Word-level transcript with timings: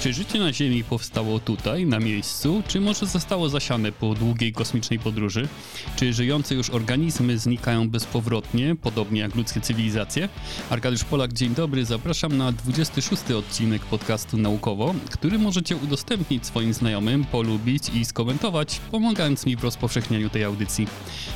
Czy 0.00 0.12
życie 0.12 0.38
na 0.38 0.52
Ziemi 0.52 0.84
powstało 0.84 1.40
tutaj, 1.40 1.86
na 1.86 1.98
miejscu, 1.98 2.62
czy 2.68 2.80
może 2.80 3.06
zostało 3.06 3.48
zasiane 3.48 3.92
po 3.92 4.14
długiej 4.14 4.52
kosmicznej 4.52 4.98
podróży? 4.98 5.48
Czy 5.96 6.12
żyjące 6.12 6.54
już 6.54 6.70
organizmy 6.70 7.38
znikają 7.38 7.90
bezpowrotnie, 7.90 8.76
podobnie 8.82 9.20
jak 9.20 9.34
ludzkie 9.34 9.60
cywilizacje? 9.60 10.28
Arkadiusz 10.70 11.04
Polak, 11.04 11.32
dzień 11.32 11.54
dobry, 11.54 11.84
zapraszam 11.84 12.36
na 12.36 12.52
26 12.52 13.30
odcinek 13.30 13.84
podcastu 13.84 14.36
Naukowo, 14.36 14.94
który 15.10 15.38
możecie 15.38 15.76
udostępnić 15.76 16.46
swoim 16.46 16.72
znajomym, 16.72 17.24
polubić 17.24 17.88
i 17.88 18.04
skomentować, 18.04 18.80
pomagając 18.90 19.46
mi 19.46 19.56
w 19.56 19.64
rozpowszechnianiu 19.64 20.30
tej 20.30 20.44
audycji. 20.44 20.86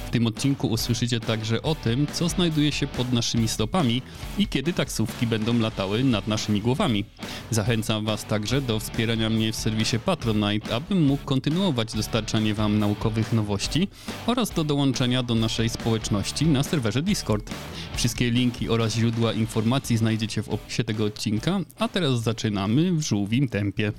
W 0.07 0.11
tym 0.11 0.27
odcinku 0.27 0.67
usłyszycie 0.67 1.21
także 1.21 1.63
o 1.63 1.75
tym, 1.75 2.07
co 2.13 2.29
znajduje 2.29 2.73
się 2.73 2.87
pod 2.87 3.13
naszymi 3.13 3.49
stopami 3.49 4.03
i 4.39 4.49
kiedy 4.49 4.73
taksówki 4.73 5.27
będą 5.27 5.59
latały 5.59 6.05
nad 6.05 6.29
naszymi 6.29 6.61
głowami. 6.61 7.05
Zachęcam 7.51 8.05
Was 8.05 8.25
także 8.25 8.50
do 8.59 8.81
wspierania 8.81 9.31
mnie 9.31 9.53
w 9.53 9.57
serwisie 9.57 9.99
Patronite, 9.99 10.75
abym 10.75 11.03
mógł 11.03 11.25
kontynuować 11.25 11.95
dostarczanie 11.95 12.55
Wam 12.55 12.79
naukowych 12.79 13.33
nowości 13.33 13.89
oraz 14.27 14.51
do 14.51 14.65
dołączenia 14.65 15.23
do 15.23 15.35
naszej 15.35 15.69
społeczności 15.69 16.47
na 16.47 16.63
serwerze 16.63 17.03
Discord. 17.03 17.51
Wszystkie 17.97 18.31
linki 18.31 18.69
oraz 18.69 18.95
źródła 18.95 19.33
informacji 19.33 19.97
znajdziecie 19.97 20.43
w 20.43 20.49
opisie 20.49 20.85
tego 20.85 21.05
odcinka, 21.05 21.61
a 21.79 21.89
teraz 21.89 22.23
zaczynamy 22.23 22.93
w 22.93 23.03
żółwim 23.03 23.49
tempie. 23.49 23.93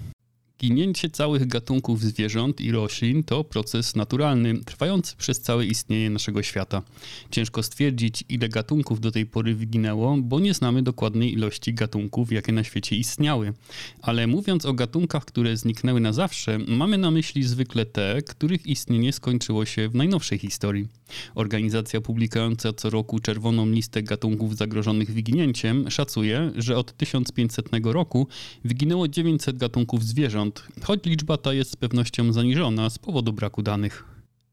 Ginięcie 0.62 1.10
całych 1.10 1.48
gatunków 1.48 2.02
zwierząt 2.02 2.62
i 2.62 2.72
roślin 2.72 3.24
to 3.24 3.44
proces 3.44 3.96
naturalny, 3.96 4.60
trwający 4.64 5.16
przez 5.16 5.42
całe 5.42 5.66
istnienie 5.66 6.10
naszego 6.10 6.44
świata. 6.44 6.82
Ciężko 7.32 7.64
stwierdzić, 7.64 8.24
ile 8.30 8.50
gatunków 8.50 9.00
do 9.00 9.12
tej 9.12 9.26
pory 9.26 9.56
wyginęło, 9.56 10.18
bo 10.18 10.40
nie 10.40 10.54
znamy 10.54 10.84
dokładnej 10.84 11.34
ilości 11.34 11.74
gatunków, 11.74 12.32
jakie 12.32 12.52
na 12.52 12.64
świecie 12.64 12.96
istniały. 12.96 13.54
Ale 14.02 14.28
mówiąc 14.28 14.66
o 14.66 14.74
gatunkach, 14.74 15.26
które 15.26 15.58
zniknęły 15.58 16.00
na 16.00 16.14
zawsze, 16.14 16.60
mamy 16.68 16.98
na 16.98 17.12
myśli 17.12 17.44
zwykle 17.44 17.86
te, 17.86 18.22
których 18.28 18.68
istnienie 18.68 19.14
skończyło 19.14 19.66
się 19.66 19.90
w 19.90 19.96
najnowszej 19.96 20.40
historii. 20.40 20.88
Organizacja 21.36 22.02
publikująca 22.02 22.74
co 22.74 22.90
roku 22.90 23.20
czerwoną 23.20 23.70
listę 23.70 24.04
gatunków 24.04 24.58
zagrożonych 24.58 25.14
wyginięciem 25.14 25.92
szacuje, 25.92 26.52
że 26.56 26.78
od 26.78 26.98
1500 26.98 27.70
roku 27.84 28.28
wyginęło 28.66 29.08
900 29.08 29.58
gatunków 29.58 30.04
zwierząt, 30.04 30.51
choć 30.84 31.06
liczba 31.06 31.38
ta 31.38 31.54
jest 31.54 31.72
z 31.72 31.76
pewnością 31.76 32.34
zaniżona 32.34 32.90
z 32.90 33.00
powodu 33.00 33.34
braku 33.34 33.62
danych. 33.62 34.06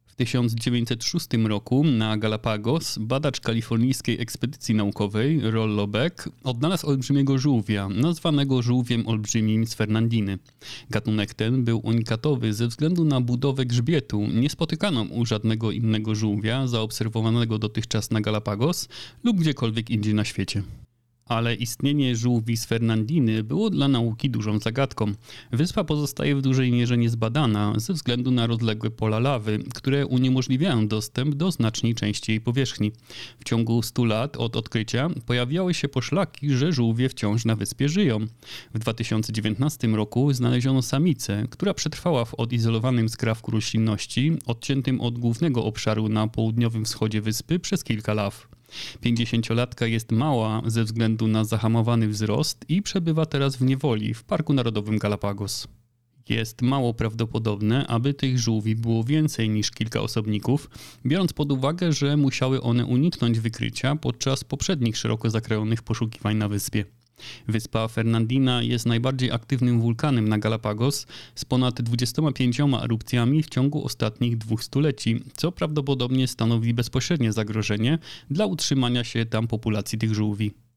W 0.06 0.14
1906 0.16 1.26
roku 1.48 1.84
na 1.84 2.16
Galapagos 2.16 2.98
badacz 2.98 3.40
kalifornijskiej 3.40 4.20
ekspedycji 4.20 4.74
naukowej 4.74 5.40
Rollo 5.50 5.86
Beck 5.86 6.28
odnalazł 6.44 6.86
olbrzymiego 6.86 7.38
żółwia, 7.38 7.88
nazwanego 7.88 8.62
żółwiem 8.62 9.08
olbrzymim 9.08 9.66
z 9.66 9.74
Fernandiny. 9.74 10.38
Gatunek 10.90 11.34
ten 11.34 11.64
był 11.64 11.80
unikatowy 11.86 12.54
ze 12.54 12.66
względu 12.66 13.04
na 13.04 13.20
budowę 13.20 13.64
grzbietu, 13.64 14.26
niespotykaną 14.34 15.08
u 15.08 15.26
żadnego 15.26 15.70
innego 15.70 16.14
żółwia 16.14 16.66
zaobserwowanego 16.66 17.58
dotychczas 17.58 18.10
na 18.10 18.20
Galapagos 18.20 18.88
lub 19.24 19.36
gdziekolwiek 19.36 19.90
indziej 19.90 20.14
na 20.14 20.24
świecie 20.24 20.62
ale 21.28 21.54
istnienie 21.54 22.16
żółwi 22.16 22.56
z 22.56 22.66
Fernandiny 22.66 23.42
było 23.42 23.70
dla 23.70 23.88
nauki 23.88 24.30
dużą 24.30 24.58
zagadką. 24.58 25.12
Wyspa 25.52 25.84
pozostaje 25.84 26.36
w 26.36 26.42
dużej 26.42 26.72
mierze 26.72 26.98
niezbadana 26.98 27.72
ze 27.76 27.92
względu 27.92 28.30
na 28.30 28.46
rozległe 28.46 28.90
pola 28.90 29.18
lawy, 29.18 29.58
które 29.74 30.06
uniemożliwiają 30.06 30.88
dostęp 30.88 31.34
do 31.34 31.50
znacznej 31.50 31.94
części 31.94 32.32
jej 32.32 32.40
powierzchni. 32.40 32.92
W 33.40 33.44
ciągu 33.44 33.82
100 33.82 34.04
lat 34.04 34.36
od 34.36 34.56
odkrycia 34.56 35.10
pojawiały 35.26 35.74
się 35.74 35.88
poszlaki, 35.88 36.50
że 36.50 36.72
żółwie 36.72 37.08
wciąż 37.08 37.44
na 37.44 37.56
wyspie 37.56 37.88
żyją. 37.88 38.18
W 38.74 38.78
2019 38.78 39.88
roku 39.88 40.32
znaleziono 40.32 40.82
samicę, 40.82 41.46
która 41.50 41.74
przetrwała 41.74 42.24
w 42.24 42.34
odizolowanym 42.34 43.08
skrawku 43.08 43.50
roślinności, 43.50 44.32
odciętym 44.46 45.00
od 45.00 45.18
głównego 45.18 45.64
obszaru 45.64 46.08
na 46.08 46.28
południowym 46.28 46.84
wschodzie 46.84 47.20
wyspy 47.20 47.58
przez 47.58 47.84
kilka 47.84 48.14
law. 48.14 48.57
50-latka 49.02 49.86
jest 49.86 50.12
mała 50.12 50.62
ze 50.66 50.84
względu 50.84 51.26
na 51.26 51.44
zahamowany 51.44 52.08
wzrost 52.08 52.64
i 52.68 52.82
przebywa 52.82 53.26
teraz 53.26 53.56
w 53.56 53.62
niewoli 53.62 54.14
w 54.14 54.24
Parku 54.24 54.54
Narodowym 54.54 54.98
Galapagos. 54.98 55.68
Jest 56.28 56.62
mało 56.62 56.94
prawdopodobne, 56.94 57.86
aby 57.86 58.14
tych 58.14 58.38
żółwi 58.38 58.76
było 58.76 59.04
więcej 59.04 59.48
niż 59.50 59.70
kilka 59.70 60.00
osobników, 60.00 60.70
biorąc 61.06 61.32
pod 61.32 61.52
uwagę, 61.52 61.92
że 61.92 62.16
musiały 62.16 62.62
one 62.62 62.86
uniknąć 62.86 63.40
wykrycia 63.40 63.96
podczas 63.96 64.44
poprzednich 64.44 64.96
szeroko 64.96 65.30
zakrojonych 65.30 65.82
poszukiwań 65.82 66.36
na 66.36 66.48
wyspie. 66.48 66.84
Wyspa 67.48 67.88
Fernandina 67.88 68.62
jest 68.62 68.86
najbardziej 68.86 69.30
aktywnym 69.30 69.80
wulkanem 69.80 70.28
na 70.28 70.38
Galapagos 70.38 71.06
z 71.34 71.44
ponad 71.44 71.82
25 71.82 72.60
erupcjami 72.82 73.42
w 73.42 73.48
ciągu 73.48 73.84
ostatnich 73.84 74.38
dwóch 74.38 74.64
stuleci, 74.64 75.22
co 75.36 75.52
prawdopodobnie 75.52 76.28
stanowi 76.28 76.74
bezpośrednie 76.74 77.32
zagrożenie 77.32 77.98
dla 78.30 78.46
utrzymania 78.46 79.04
się 79.04 79.26
tam 79.26 79.48
populacji 79.48 79.98
tych 79.98 80.14
żółwi. 80.14 80.67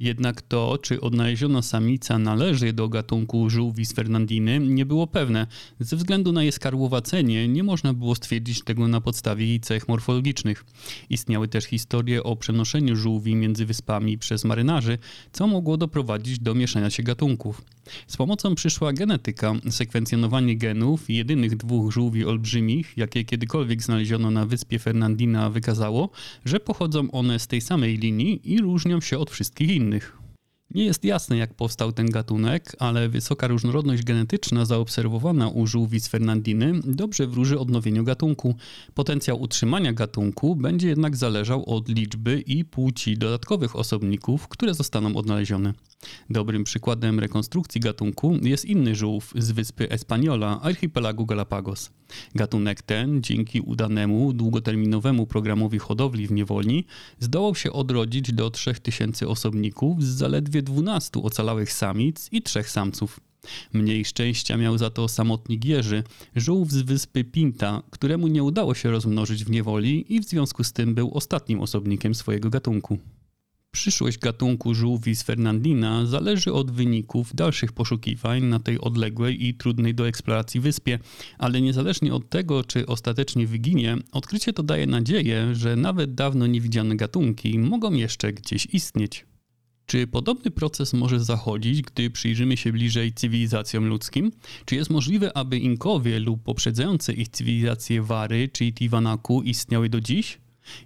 Jednak 0.00 0.42
to, 0.42 0.78
czy 0.82 1.00
odnaleziona 1.00 1.62
samica 1.62 2.18
należy 2.18 2.72
do 2.72 2.88
gatunku 2.88 3.50
żółwi 3.50 3.86
z 3.86 3.92
Fernandiny, 3.92 4.58
nie 4.58 4.86
było 4.86 5.06
pewne. 5.06 5.46
Ze 5.80 5.96
względu 5.96 6.32
na 6.32 6.42
jej 6.42 6.52
skarłowacenie 6.52 7.48
nie 7.48 7.62
można 7.62 7.94
było 7.94 8.14
stwierdzić 8.14 8.64
tego 8.64 8.88
na 8.88 9.00
podstawie 9.00 9.46
jej 9.46 9.60
cech 9.60 9.88
morfologicznych. 9.88 10.64
Istniały 11.10 11.48
też 11.48 11.64
historie 11.64 12.22
o 12.22 12.36
przenoszeniu 12.36 12.96
żółwi 12.96 13.34
między 13.34 13.66
wyspami 13.66 14.18
przez 14.18 14.44
marynarzy, 14.44 14.98
co 15.32 15.46
mogło 15.46 15.76
doprowadzić 15.76 16.38
do 16.38 16.54
mieszania 16.54 16.90
się 16.90 17.02
gatunków. 17.02 17.62
Z 18.06 18.16
pomocą 18.16 18.54
przyszła 18.54 18.92
genetyka, 18.92 19.54
sekwencjonowanie 19.70 20.56
genów 20.56 21.10
jedynych 21.10 21.56
dwóch 21.56 21.92
żółwi 21.92 22.24
olbrzymich, 22.24 22.92
jakie 22.96 23.24
kiedykolwiek 23.24 23.82
znaleziono 23.82 24.30
na 24.30 24.46
wyspie 24.46 24.78
Fernandina, 24.78 25.50
wykazało, 25.50 26.10
że 26.44 26.60
pochodzą 26.60 27.10
one 27.10 27.38
z 27.38 27.46
tej 27.46 27.60
samej 27.60 27.96
linii 27.96 28.52
i 28.52 28.60
różnią 28.60 29.00
się 29.00 29.18
od 29.18 29.30
wszystkich 29.30 29.70
innych. 29.70 30.27
Nie 30.78 30.84
jest 30.84 31.04
jasne, 31.04 31.36
jak 31.36 31.54
powstał 31.54 31.92
ten 31.92 32.10
gatunek, 32.10 32.76
ale 32.78 33.08
wysoka 33.08 33.46
różnorodność 33.46 34.02
genetyczna 34.02 34.64
zaobserwowana 34.64 35.48
u 35.48 35.66
żółwi 35.66 36.00
z 36.00 36.08
Fernandiny 36.08 36.72
dobrze 36.84 37.26
wróży 37.26 37.58
odnowieniu 37.58 38.04
gatunku. 38.04 38.54
Potencjał 38.94 39.40
utrzymania 39.40 39.92
gatunku 39.92 40.56
będzie 40.56 40.88
jednak 40.88 41.16
zależał 41.16 41.64
od 41.74 41.88
liczby 41.88 42.42
i 42.46 42.64
płci 42.64 43.18
dodatkowych 43.18 43.76
osobników, 43.76 44.48
które 44.48 44.74
zostaną 44.74 45.16
odnalezione. 45.16 45.74
Dobrym 46.30 46.64
przykładem 46.64 47.20
rekonstrukcji 47.20 47.80
gatunku 47.80 48.36
jest 48.42 48.64
inny 48.64 48.94
żółw 48.94 49.32
z 49.36 49.50
wyspy 49.50 49.90
Espaniola, 49.90 50.60
archipelagu 50.62 51.26
Galapagos. 51.26 51.90
Gatunek 52.34 52.82
ten, 52.82 53.22
dzięki 53.22 53.60
udanemu, 53.60 54.32
długoterminowemu 54.32 55.26
programowi 55.26 55.78
hodowli 55.78 56.26
w 56.26 56.32
niewoli, 56.32 56.84
zdołał 57.20 57.54
się 57.54 57.72
odrodzić 57.72 58.32
do 58.32 58.50
3000 58.50 59.28
osobników 59.28 60.04
z 60.04 60.08
zaledwie 60.08 60.62
12 60.68 61.22
ocalałych 61.22 61.72
samic 61.72 62.28
i 62.32 62.42
trzech 62.42 62.70
samców. 62.70 63.20
Mniej 63.72 64.04
szczęścia 64.04 64.56
miał 64.56 64.78
za 64.78 64.90
to 64.90 65.08
samotnik 65.08 65.64
Jerzy, 65.64 66.02
żółw 66.36 66.70
z 66.70 66.82
wyspy 66.82 67.24
Pinta, 67.24 67.82
któremu 67.90 68.28
nie 68.28 68.42
udało 68.42 68.74
się 68.74 68.90
rozmnożyć 68.90 69.44
w 69.44 69.50
niewoli 69.50 70.14
i 70.14 70.20
w 70.20 70.24
związku 70.24 70.64
z 70.64 70.72
tym 70.72 70.94
był 70.94 71.14
ostatnim 71.14 71.60
osobnikiem 71.60 72.14
swojego 72.14 72.50
gatunku. 72.50 72.98
Przyszłość 73.70 74.18
gatunku 74.18 74.74
żółwi 74.74 75.16
z 75.16 75.22
Fernandina 75.22 76.06
zależy 76.06 76.52
od 76.52 76.70
wyników 76.70 77.34
dalszych 77.34 77.72
poszukiwań 77.72 78.42
na 78.42 78.60
tej 78.60 78.80
odległej 78.80 79.46
i 79.46 79.54
trudnej 79.54 79.94
do 79.94 80.08
eksploracji 80.08 80.60
wyspie, 80.60 80.98
ale 81.38 81.60
niezależnie 81.60 82.14
od 82.14 82.28
tego, 82.28 82.64
czy 82.64 82.86
ostatecznie 82.86 83.46
wyginie, 83.46 83.96
odkrycie 84.12 84.52
to 84.52 84.62
daje 84.62 84.86
nadzieję, 84.86 85.54
że 85.54 85.76
nawet 85.76 86.14
dawno 86.14 86.46
niewidziane 86.46 86.96
gatunki 86.96 87.58
mogą 87.58 87.92
jeszcze 87.92 88.32
gdzieś 88.32 88.66
istnieć. 88.66 89.26
Czy 89.90 90.06
podobny 90.06 90.50
proces 90.50 90.92
może 90.92 91.20
zachodzić, 91.20 91.82
gdy 91.82 92.10
przyjrzymy 92.10 92.56
się 92.56 92.72
bliżej 92.72 93.12
cywilizacjom 93.12 93.86
ludzkim? 93.86 94.32
Czy 94.64 94.74
jest 94.74 94.90
możliwe, 94.90 95.36
aby 95.36 95.58
Inkowie 95.58 96.20
lub 96.20 96.42
poprzedzające 96.42 97.12
ich 97.12 97.28
cywilizacje 97.28 98.02
Wary 98.02 98.48
czy 98.52 98.72
Tiwanaku 98.72 99.42
istniały 99.42 99.88
do 99.88 100.00
dziś? 100.00 100.38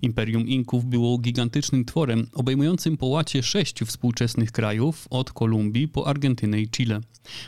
Imperium 0.03 0.49
Inków 0.49 0.85
było 0.85 1.19
gigantycznym 1.19 1.85
tworem 1.85 2.27
obejmującym 2.33 2.97
połacie 2.97 3.43
sześciu 3.43 3.87
współczesnych 3.87 4.53
krajów 4.53 5.07
od 5.11 5.33
Kolumbii 5.33 5.89
po 5.89 6.07
Argentynę 6.07 6.61
i 6.61 6.69
Chile. 6.69 7.01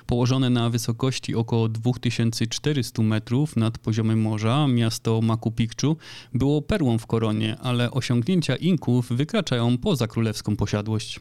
Położone 0.07 0.51
na 0.51 0.71
wysokości 0.71 1.35
około 1.35 1.69
2400 1.69 3.03
metrów 3.03 3.57
nad 3.57 3.79
poziomem 3.79 4.21
morza, 4.21 4.69
miasto 4.69 5.21
Machu 5.21 5.51
Picchu 5.51 5.97
było 6.33 6.63
perłą 6.63 6.99
w 6.99 7.07
koronie, 7.07 7.57
ale 7.59 7.91
osiągnięcia 7.91 8.57
Inków 8.57 9.09
wykraczają 9.09 9.79
poza 9.79 10.07
królewską 10.07 10.57
posiadłość. 10.57 11.21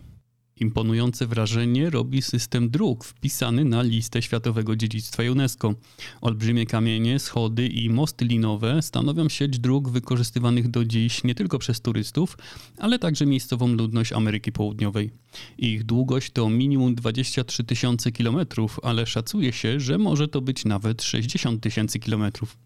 Imponujące 0.63 1.27
wrażenie 1.27 1.89
robi 1.89 2.21
system 2.21 2.69
dróg 2.69 3.04
wpisany 3.04 3.65
na 3.65 3.81
listę 3.81 4.21
Światowego 4.21 4.75
Dziedzictwa 4.75 5.24
UNESCO. 5.24 5.74
Olbrzymie 6.21 6.65
kamienie, 6.65 7.19
schody 7.19 7.68
i 7.68 7.89
mosty 7.89 8.25
linowe 8.25 8.81
stanowią 8.81 9.30
sieć 9.30 9.60
dróg 9.60 9.89
wykorzystywanych 9.89 10.68
do 10.68 10.86
dziś 10.86 11.24
nie 11.24 11.36
tylko 11.36 11.60
przez 11.60 11.81
turystów, 11.81 12.38
ale 12.77 13.00
także 13.00 13.25
miejscową 13.25 13.68
ludność 13.68 14.13
Ameryki 14.13 14.51
Południowej. 14.51 15.12
Ich 15.57 15.83
długość 15.83 16.31
to 16.31 16.50
minimum 16.50 16.95
23 16.95 17.63
tysiące 17.63 18.12
kilometrów, 18.12 18.80
ale 18.83 19.06
szacuje 19.06 19.54
się, 19.54 19.80
że 19.80 19.98
może 19.98 20.27
to 20.27 20.42
być 20.42 20.65
nawet 20.65 21.04
60 21.04 21.63
tysięcy 21.63 22.00
kilometrów. 22.00 22.57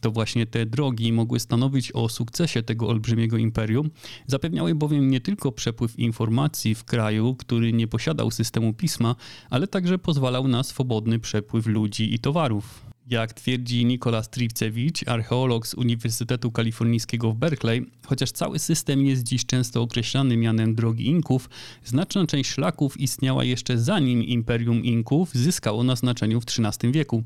To 0.00 0.10
właśnie 0.10 0.46
te 0.46 0.66
drogi 0.66 1.12
mogły 1.12 1.40
stanowić 1.40 1.92
o 1.92 2.08
sukcesie 2.08 2.62
tego 2.62 2.88
olbrzymiego 2.88 3.36
imperium, 3.36 3.90
zapewniały 4.26 4.74
bowiem 4.74 5.10
nie 5.10 5.20
tylko 5.20 5.52
przepływ 5.52 5.98
informacji 5.98 6.74
w 6.74 6.84
kraju, 6.84 7.34
który 7.34 7.72
nie 7.72 7.88
posiadał 7.88 8.30
systemu 8.30 8.72
pisma, 8.72 9.16
ale 9.50 9.66
także 9.66 9.98
pozwalał 9.98 10.48
na 10.48 10.62
swobodny 10.62 11.18
przepływ 11.18 11.66
ludzi 11.66 12.14
i 12.14 12.18
towarów. 12.18 12.85
Jak 13.10 13.32
twierdzi 13.32 13.84
Nikola 13.84 14.22
Stripcewicz, 14.22 15.08
archeolog 15.08 15.66
z 15.66 15.74
Uniwersytetu 15.74 16.50
Kalifornijskiego 16.50 17.32
w 17.32 17.36
Berkeley, 17.36 17.86
chociaż 18.06 18.32
cały 18.32 18.58
system 18.58 19.06
jest 19.06 19.22
dziś 19.22 19.46
często 19.46 19.82
określany 19.82 20.36
mianem 20.36 20.74
drogi 20.74 21.06
Inków, 21.06 21.50
znaczna 21.84 22.26
część 22.26 22.50
szlaków 22.50 23.00
istniała 23.00 23.44
jeszcze 23.44 23.78
zanim 23.78 24.24
Imperium 24.24 24.84
Inków 24.84 25.34
zyskało 25.34 25.84
na 25.84 25.96
znaczeniu 25.96 26.40
w 26.40 26.44
XIII 26.44 26.92
wieku. 26.92 27.22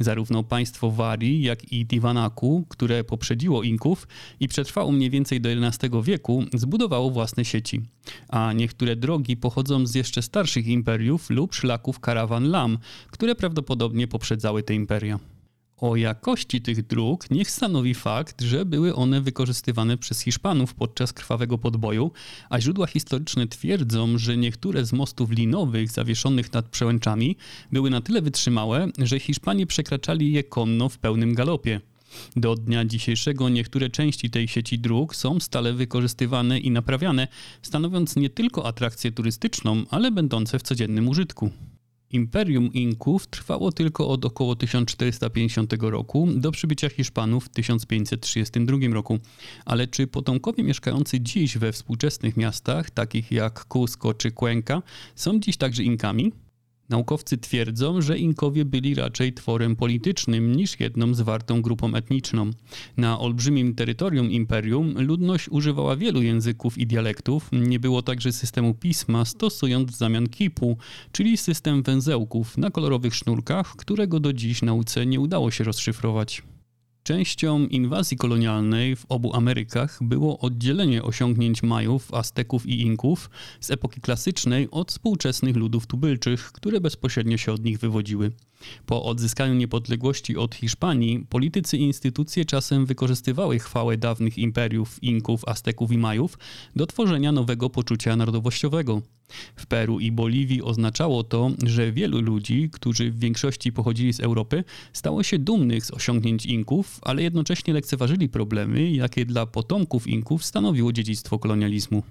Zarówno 0.00 0.44
państwo 0.44 0.90
Wari, 0.90 1.42
jak 1.42 1.72
i 1.72 1.86
Tiwanaku, 1.86 2.64
które 2.68 3.04
poprzedziło 3.04 3.62
Inków 3.62 4.08
i 4.40 4.48
przetrwało 4.48 4.92
mniej 4.92 5.10
więcej 5.10 5.40
do 5.40 5.48
XI 5.50 5.86
wieku, 6.02 6.44
zbudowało 6.54 7.10
własne 7.10 7.44
sieci. 7.44 7.80
A 8.28 8.52
niektóre 8.52 8.96
drogi 8.96 9.36
pochodzą 9.36 9.86
z 9.86 9.94
jeszcze 9.94 10.22
starszych 10.22 10.66
imperiów 10.66 11.30
lub 11.30 11.54
szlaków 11.54 12.00
karawan 12.00 12.50
Lam, 12.50 12.78
które 13.10 13.34
prawdopodobnie 13.34 14.08
poprzedzały 14.08 14.62
te 14.62 14.74
imperia. 14.74 15.18
O 15.82 15.96
jakości 15.96 16.60
tych 16.60 16.86
dróg 16.86 17.30
niech 17.30 17.50
stanowi 17.50 17.94
fakt, 17.94 18.42
że 18.42 18.64
były 18.64 18.94
one 18.94 19.20
wykorzystywane 19.20 19.98
przez 19.98 20.20
Hiszpanów 20.20 20.74
podczas 20.74 21.12
krwawego 21.12 21.58
podboju, 21.58 22.10
a 22.50 22.60
źródła 22.60 22.86
historyczne 22.86 23.46
twierdzą, 23.46 24.18
że 24.18 24.36
niektóre 24.36 24.84
z 24.84 24.92
mostów 24.92 25.30
linowych 25.30 25.90
zawieszonych 25.90 26.52
nad 26.52 26.68
przełęczami 26.68 27.36
były 27.72 27.90
na 27.90 28.00
tyle 28.00 28.22
wytrzymałe, 28.22 28.88
że 28.98 29.20
Hiszpanie 29.20 29.66
przekraczali 29.66 30.32
je 30.32 30.44
konno 30.44 30.88
w 30.88 30.98
pełnym 30.98 31.34
galopie. 31.34 31.80
Do 32.36 32.54
dnia 32.54 32.84
dzisiejszego 32.84 33.48
niektóre 33.48 33.90
części 33.90 34.30
tej 34.30 34.48
sieci 34.48 34.78
dróg 34.78 35.16
są 35.16 35.40
stale 35.40 35.72
wykorzystywane 35.72 36.58
i 36.58 36.70
naprawiane, 36.70 37.28
stanowiąc 37.62 38.16
nie 38.16 38.30
tylko 38.30 38.66
atrakcję 38.66 39.12
turystyczną, 39.12 39.84
ale 39.90 40.10
będące 40.10 40.58
w 40.58 40.62
codziennym 40.62 41.08
użytku. 41.08 41.50
Imperium 42.12 42.72
Inków 42.72 43.26
trwało 43.26 43.72
tylko 43.72 44.08
od 44.08 44.24
około 44.24 44.56
1450 44.56 45.72
roku 45.80 46.28
do 46.34 46.52
przybycia 46.52 46.88
Hiszpanów 46.88 47.44
w 47.44 47.48
1532 47.48 48.78
roku. 48.92 49.18
Ale 49.64 49.86
czy 49.86 50.06
potomkowie 50.06 50.64
mieszkający 50.64 51.20
dziś 51.20 51.58
we 51.58 51.72
współczesnych 51.72 52.36
miastach, 52.36 52.90
takich 52.90 53.32
jak 53.32 53.64
Cusco 53.72 54.14
czy 54.14 54.32
Cuenca, 54.32 54.82
są 55.14 55.40
dziś 55.40 55.56
także 55.56 55.82
Inkami? 55.82 56.32
Naukowcy 56.92 57.38
twierdzą, 57.38 58.02
że 58.02 58.18
Inkowie 58.18 58.64
byli 58.64 58.94
raczej 58.94 59.32
tworem 59.32 59.76
politycznym 59.76 60.56
niż 60.56 60.80
jedną 60.80 61.14
zwartą 61.14 61.62
grupą 61.62 61.94
etniczną. 61.94 62.50
Na 62.96 63.20
olbrzymim 63.20 63.74
terytorium 63.74 64.30
imperium 64.30 64.94
ludność 64.98 65.48
używała 65.48 65.96
wielu 65.96 66.22
języków 66.22 66.78
i 66.78 66.86
dialektów, 66.86 67.48
nie 67.52 67.80
było 67.80 68.02
także 68.02 68.32
systemu 68.32 68.74
pisma, 68.74 69.24
stosując 69.24 69.90
w 69.90 69.96
zamian 69.96 70.28
kipu, 70.28 70.76
czyli 71.12 71.36
system 71.36 71.82
węzełków 71.82 72.58
na 72.58 72.70
kolorowych 72.70 73.14
sznurkach, 73.14 73.76
którego 73.76 74.20
do 74.20 74.32
dziś 74.32 74.62
nauce 74.62 75.06
nie 75.06 75.20
udało 75.20 75.50
się 75.50 75.64
rozszyfrować. 75.64 76.42
Częścią 77.04 77.66
inwazji 77.66 78.16
kolonialnej 78.16 78.96
w 78.96 79.06
obu 79.08 79.36
Amerykach 79.36 79.98
było 80.02 80.38
oddzielenie 80.38 81.02
osiągnięć 81.02 81.62
Majów, 81.62 82.14
Azteków 82.14 82.66
i 82.66 82.80
Inków 82.80 83.30
z 83.60 83.70
epoki 83.70 84.00
klasycznej 84.00 84.68
od 84.70 84.90
współczesnych 84.90 85.56
ludów 85.56 85.86
tubylczych, 85.86 86.52
które 86.52 86.80
bezpośrednio 86.80 87.36
się 87.36 87.52
od 87.52 87.64
nich 87.64 87.78
wywodziły. 87.78 88.32
Po 88.86 89.04
odzyskaniu 89.04 89.54
niepodległości 89.54 90.36
od 90.36 90.54
Hiszpanii, 90.54 91.26
politycy 91.28 91.76
i 91.76 91.82
instytucje 91.82 92.44
czasem 92.44 92.86
wykorzystywały 92.86 93.58
chwałę 93.58 93.96
dawnych 93.96 94.38
imperiów 94.38 95.02
Inków, 95.02 95.48
Azteków 95.48 95.92
i 95.92 95.98
Majów 95.98 96.38
do 96.76 96.86
tworzenia 96.86 97.32
nowego 97.32 97.70
poczucia 97.70 98.16
narodowościowego. 98.16 99.02
W 99.56 99.66
Peru 99.66 100.00
i 100.00 100.12
Boliwii 100.12 100.62
oznaczało 100.62 101.24
to, 101.24 101.50
że 101.66 101.92
wielu 101.92 102.20
ludzi, 102.20 102.70
którzy 102.72 103.10
w 103.10 103.18
większości 103.18 103.72
pochodzili 103.72 104.12
z 104.12 104.20
Europy, 104.20 104.64
stało 104.92 105.22
się 105.22 105.38
dumnych 105.38 105.86
z 105.86 105.90
osiągnięć 105.90 106.46
Inków, 106.46 106.98
ale 107.02 107.22
jednocześnie 107.22 107.74
lekceważyli 107.74 108.28
problemy, 108.28 108.90
jakie 108.90 109.24
dla 109.24 109.46
potomków 109.46 110.06
Inków 110.06 110.44
stanowiło 110.44 110.92
dziedzictwo 110.92 111.38
kolonializmu. 111.38 112.02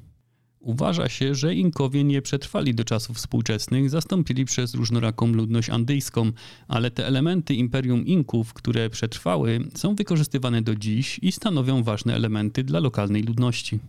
Uważa 0.61 1.09
się, 1.09 1.35
że 1.35 1.55
Inkowie 1.55 2.03
nie 2.03 2.21
przetrwali 2.21 2.75
do 2.75 2.83
czasów 2.83 3.17
współczesnych, 3.17 3.89
zastąpili 3.89 4.45
przez 4.45 4.73
różnoraką 4.73 5.27
ludność 5.27 5.69
andyjską, 5.69 6.31
ale 6.67 6.91
te 6.91 7.07
elementy 7.07 7.53
imperium 7.53 8.05
Inków, 8.05 8.53
które 8.53 8.89
przetrwały, 8.89 9.59
są 9.75 9.95
wykorzystywane 9.95 10.61
do 10.61 10.75
dziś 10.75 11.19
i 11.21 11.31
stanowią 11.31 11.83
ważne 11.83 12.15
elementy 12.15 12.63
dla 12.63 12.79
lokalnej 12.79 13.23
ludności. 13.23 13.79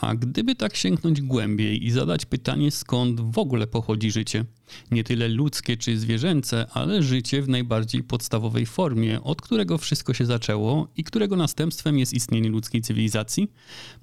A 0.00 0.14
gdyby 0.14 0.54
tak 0.54 0.76
sięgnąć 0.76 1.20
głębiej 1.22 1.86
i 1.86 1.90
zadać 1.90 2.26
pytanie, 2.26 2.70
skąd 2.70 3.20
w 3.20 3.38
ogóle 3.38 3.66
pochodzi 3.66 4.10
życie? 4.10 4.44
Nie 4.90 5.04
tyle 5.04 5.28
ludzkie 5.28 5.76
czy 5.76 5.98
zwierzęce, 5.98 6.66
ale 6.72 7.02
życie 7.02 7.42
w 7.42 7.48
najbardziej 7.48 8.02
podstawowej 8.02 8.66
formie, 8.66 9.22
od 9.22 9.42
którego 9.42 9.78
wszystko 9.78 10.14
się 10.14 10.26
zaczęło 10.26 10.88
i 10.96 11.04
którego 11.04 11.36
następstwem 11.36 11.98
jest 11.98 12.14
istnienie 12.14 12.48
ludzkiej 12.48 12.82
cywilizacji? 12.82 13.50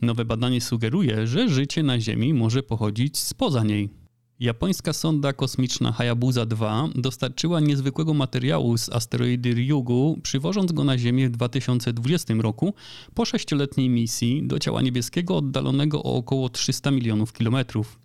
Nowe 0.01 0.25
badanie 0.25 0.61
sugeruje, 0.61 1.27
że 1.27 1.49
życie 1.49 1.83
na 1.83 1.99
Ziemi 1.99 2.33
może 2.33 2.63
pochodzić 2.63 3.17
spoza 3.17 3.63
niej. 3.63 4.02
Japońska 4.43 4.93
sonda 4.93 5.33
kosmiczna 5.33 5.91
Hayabusa 5.91 6.45
2 6.45 6.89
dostarczyła 6.95 7.59
niezwykłego 7.59 8.13
materiału 8.13 8.77
z 8.77 8.89
asteroidy 8.89 9.53
Ryugu, 9.53 10.19
przywożąc 10.23 10.71
go 10.71 10.83
na 10.83 10.97
Ziemię 10.97 11.29
w 11.29 11.31
2020 11.31 12.33
roku 12.33 12.73
po 13.13 13.25
sześcioletniej 13.25 13.89
misji 13.89 14.43
do 14.47 14.59
ciała 14.59 14.81
niebieskiego 14.81 15.37
oddalonego 15.37 16.03
o 16.03 16.15
około 16.15 16.49
300 16.49 16.91
milionów 16.91 17.33
kilometrów. 17.33 17.99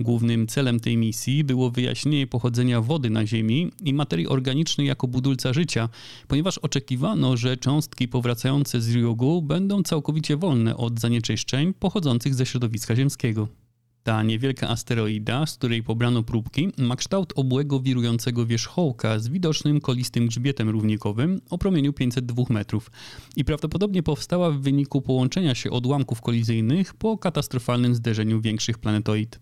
Głównym 0.00 0.46
celem 0.46 0.80
tej 0.80 0.96
misji 0.96 1.44
było 1.44 1.70
wyjaśnienie 1.70 2.26
pochodzenia 2.26 2.80
wody 2.80 3.10
na 3.10 3.26
Ziemi 3.26 3.72
i 3.84 3.94
materii 3.94 4.28
organicznej 4.28 4.86
jako 4.86 5.08
budulca 5.08 5.52
życia, 5.52 5.88
ponieważ 6.28 6.58
oczekiwano, 6.58 7.36
że 7.36 7.56
cząstki 7.56 8.08
powracające 8.08 8.80
z 8.80 8.94
Ryugu 8.94 9.42
będą 9.42 9.82
całkowicie 9.82 10.36
wolne 10.36 10.76
od 10.76 11.00
zanieczyszczeń 11.00 11.74
pochodzących 11.74 12.34
ze 12.34 12.46
środowiska 12.46 12.96
ziemskiego. 12.96 13.48
Ta 14.02 14.22
niewielka 14.22 14.68
asteroida, 14.68 15.46
z 15.46 15.56
której 15.56 15.82
pobrano 15.82 16.22
próbki, 16.22 16.68
ma 16.78 16.96
kształt 16.96 17.32
obłego 17.36 17.80
wirującego 17.80 18.46
wierzchołka 18.46 19.18
z 19.18 19.28
widocznym 19.28 19.80
kolistym 19.80 20.26
grzbietem 20.26 20.68
równikowym 20.68 21.40
o 21.50 21.58
promieniu 21.58 21.92
502 21.92 22.42
metrów 22.50 22.90
i 23.36 23.44
prawdopodobnie 23.44 24.02
powstała 24.02 24.50
w 24.50 24.60
wyniku 24.60 25.02
połączenia 25.02 25.54
się 25.54 25.70
odłamków 25.70 26.20
kolizyjnych 26.20 26.94
po 26.94 27.18
katastrofalnym 27.18 27.94
zderzeniu 27.94 28.40
większych 28.40 28.78
planetoid. 28.78 29.38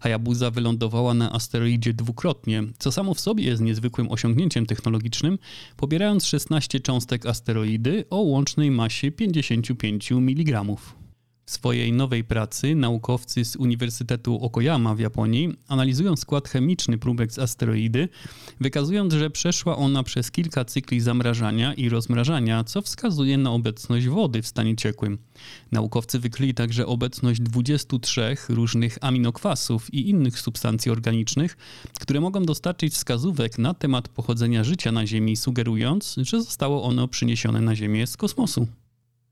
Hayabusa 0.00 0.50
wylądowała 0.50 1.14
na 1.14 1.32
asteroidzie 1.32 1.94
dwukrotnie, 1.94 2.62
co 2.78 2.92
samo 2.92 3.14
w 3.14 3.20
sobie 3.20 3.44
jest 3.44 3.62
niezwykłym 3.62 4.10
osiągnięciem 4.10 4.66
technologicznym, 4.66 5.38
pobierając 5.76 6.24
16 6.24 6.80
cząstek 6.80 7.26
asteroidy 7.26 8.04
o 8.10 8.16
łącznej 8.16 8.70
masie 8.70 9.10
55 9.10 10.12
mg. 10.12 10.64
W 11.46 11.50
swojej 11.50 11.92
nowej 11.92 12.24
pracy 12.24 12.74
naukowcy 12.74 13.44
z 13.44 13.56
Uniwersytetu 13.56 14.36
Okoyama 14.44 14.94
w 14.94 15.00
Japonii 15.00 15.54
analizują 15.68 16.16
skład 16.16 16.48
chemiczny 16.48 16.98
próbek 16.98 17.32
z 17.32 17.38
asteroidy, 17.38 18.08
wykazując, 18.60 19.14
że 19.14 19.30
przeszła 19.30 19.76
ona 19.76 20.02
przez 20.02 20.30
kilka 20.30 20.64
cykli 20.64 21.00
zamrażania 21.00 21.74
i 21.74 21.88
rozmrażania, 21.88 22.64
co 22.64 22.82
wskazuje 22.82 23.38
na 23.38 23.50
obecność 23.50 24.06
wody 24.06 24.42
w 24.42 24.46
stanie 24.46 24.76
ciekłym. 24.76 25.18
Naukowcy 25.72 26.18
wykryli 26.18 26.54
także 26.54 26.86
obecność 26.86 27.40
23 27.40 28.36
różnych 28.48 28.98
aminokwasów 29.00 29.94
i 29.94 30.10
innych 30.10 30.40
substancji 30.40 30.90
organicznych, 30.90 31.56
które 32.00 32.20
mogą 32.20 32.44
dostarczyć 32.44 32.94
wskazówek 32.94 33.58
na 33.58 33.74
temat 33.74 34.08
pochodzenia 34.08 34.64
życia 34.64 34.92
na 34.92 35.06
Ziemi, 35.06 35.36
sugerując, 35.36 36.14
że 36.16 36.42
zostało 36.42 36.82
ono 36.82 37.08
przyniesione 37.08 37.60
na 37.60 37.76
Ziemię 37.76 38.06
z 38.06 38.16
kosmosu. 38.16 38.66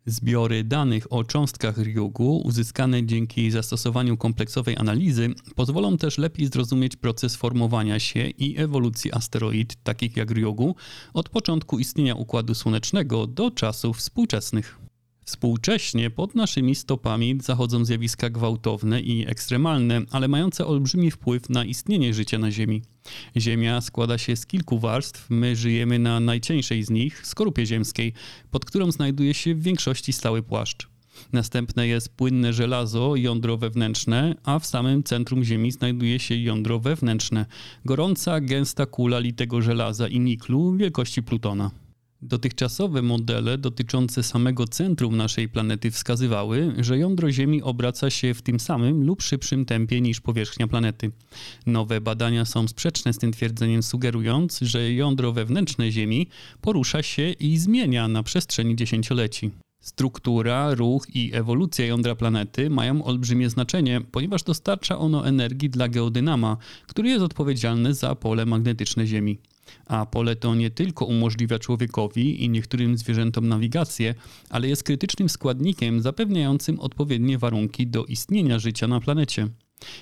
Zbiory 0.07 0.65
danych 0.65 1.13
o 1.13 1.25
cząstkach 1.25 1.79
Ryugu 1.79 2.43
uzyskane 2.45 3.07
dzięki 3.07 3.51
zastosowaniu 3.51 4.17
kompleksowej 4.17 4.77
analizy 4.77 5.29
pozwolą 5.55 5.97
też 5.97 6.19
lepiej 6.19 6.47
zrozumieć 6.47 6.97
proces 6.97 7.37
formowania 7.37 8.01
się 8.01 8.21
i 8.29 8.59
ewolucji 8.59 9.13
asteroid 9.13 9.77
takich 9.83 10.17
jak 10.17 10.31
Ryugu 10.31 10.77
od 11.15 11.29
początku 11.29 11.79
istnienia 11.79 12.15
Układu 12.15 12.55
Słonecznego 12.55 13.27
do 13.27 13.51
czasów 13.51 13.99
współczesnych. 13.99 14.80
Współcześnie 15.25 16.11
pod 16.11 16.35
naszymi 16.35 16.75
stopami 16.75 17.39
zachodzą 17.43 17.85
zjawiska 17.85 18.31
gwałtowne 18.31 19.01
i 19.01 19.29
ekstremalne, 19.29 20.03
ale 20.11 20.29
mające 20.29 20.67
olbrzymi 20.67 21.11
wpływ 21.11 21.51
na 21.51 21.65
istnienie 21.65 22.15
życia 22.15 22.39
na 22.39 22.51
Ziemi. 22.51 22.83
Ziemia 23.37 23.81
składa 23.81 24.19
się 24.19 24.37
z 24.37 24.47
kilku 24.47 24.79
warstw, 24.79 25.31
my 25.31 25.57
żyjemy 25.57 25.99
na 25.99 26.21
najcieńszej 26.21 26.83
z 26.83 26.91
nich, 26.91 27.27
skorupie 27.27 27.67
ziemskiej, 27.67 28.13
pod 28.51 28.65
którą 28.65 28.93
znajduje 28.93 29.35
się 29.35 29.55
w 29.55 29.63
większości 29.63 30.13
stały 30.13 30.43
płaszcz. 30.43 30.89
Następne 31.33 31.87
jest 31.87 32.09
płynne 32.09 32.53
żelazo, 32.53 33.17
jądro 33.17 33.57
wewnętrzne, 33.57 34.35
a 34.45 34.59
w 34.59 34.67
samym 34.67 35.03
centrum 35.03 35.45
Ziemi 35.45 35.73
znajduje 35.73 36.19
się 36.19 36.37
jądro 36.37 36.79
wewnętrzne, 36.79 37.47
gorąca, 37.85 38.41
gęsta 38.41 38.87
kula 38.87 39.19
litego 39.19 39.63
żelaza 39.63 40.09
i 40.09 40.21
niklu 40.21 40.77
wielkości 40.77 41.23
Plutona. 41.23 41.71
Dotychczasowe 42.23 43.03
modele 43.03 43.59
dotyczące 43.59 44.23
samego 44.23 44.67
centrum 44.67 45.17
naszej 45.17 45.49
planety 45.49 45.91
wskazywały, 45.91 46.75
że 46.79 46.99
jądro 46.99 47.31
Ziemi 47.31 47.63
obraca 47.63 48.11
się 48.11 48.35
w 48.35 48.43
tym 48.43 48.61
samym 48.61 49.07
lub 49.07 49.23
szybszym 49.23 49.65
tempie 49.65 50.01
niż 50.01 50.21
powierzchnia 50.21 50.69
planety. 50.69 51.11
Nowe 51.67 52.01
badania 52.01 52.45
są 52.45 52.69
sprzeczne 52.69 53.13
z 53.13 53.19
tym 53.19 53.33
twierdzeniem, 53.33 53.83
sugerując, 53.83 54.59
że 54.63 54.93
jądro 54.93 55.33
wewnętrzne 55.33 55.91
Ziemi 55.91 56.27
porusza 56.61 57.03
się 57.03 57.31
i 57.31 57.59
zmienia 57.59 58.09
na 58.09 58.23
przestrzeni 58.23 58.77
dziesięcioleci. 58.77 59.51
Struktura, 59.81 60.75
ruch 60.75 61.07
i 61.15 61.31
ewolucja 61.35 61.87
jądra 61.87 62.15
planety 62.15 62.71
mają 62.71 63.05
olbrzymie 63.05 63.51
znaczenie, 63.51 64.01
ponieważ 64.13 64.43
dostarcza 64.43 64.99
ono 64.99 65.29
energii 65.29 65.71
dla 65.71 65.89
geodynama, 65.89 66.57
który 66.87 67.09
jest 67.09 67.25
odpowiedzialny 67.25 67.95
za 67.95 68.15
pole 68.15 68.47
magnetyczne 68.47 69.07
Ziemi. 69.07 69.39
A 69.87 70.07
pole 70.07 70.37
to 70.37 70.55
nie 70.55 70.71
tylko 70.71 71.05
umożliwia 71.05 71.59
człowiekowi 71.59 72.45
i 72.45 72.49
niektórym 72.49 72.99
zwierzętom 72.99 73.49
nawigację, 73.49 74.15
ale 74.51 74.69
jest 74.69 74.83
krytycznym 74.83 75.29
składnikiem 75.29 76.01
zapewniającym 76.03 76.81
odpowiednie 76.81 77.39
warunki 77.39 77.87
do 77.87 78.05
istnienia 78.05 78.59
życia 78.59 78.89
na 78.89 79.01
planecie. 79.01 79.49